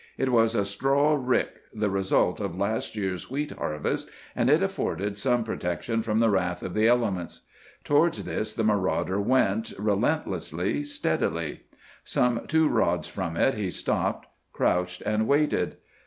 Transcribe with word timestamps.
It 0.17 0.31
was 0.31 0.55
a 0.55 0.65
straw 0.65 1.13
rick, 1.13 1.61
the 1.71 1.91
result 1.91 2.39
of 2.39 2.57
last 2.57 2.95
year's 2.95 3.29
wheat 3.29 3.51
harvest, 3.51 4.09
and 4.35 4.49
it 4.49 4.63
afforded 4.63 5.15
some 5.15 5.43
protection 5.43 6.01
from 6.01 6.17
the 6.17 6.31
wrath 6.31 6.63
of 6.63 6.73
the 6.73 6.87
elements. 6.87 7.41
Towards 7.83 8.23
this 8.23 8.51
the 8.55 8.63
marauder 8.63 9.21
went, 9.21 9.73
relentlessly, 9.77 10.83
steadily. 10.85 11.65
Some 12.03 12.47
two 12.47 12.67
rods 12.67 13.07
from 13.09 13.37
it 13.37 13.53
he 13.53 13.69
stopped, 13.69 14.25
crouched, 14.53 15.03
and 15.03 15.27
waited. 15.27 15.77